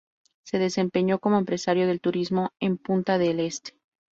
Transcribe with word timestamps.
Se 0.41 0.57
desempeñó 0.57 1.19
como 1.19 1.37
empresario 1.37 1.85
del 1.85 2.01
turismo 2.01 2.53
en 2.59 2.79
Punta 2.79 3.19
del 3.19 3.39
Este. 3.39 3.75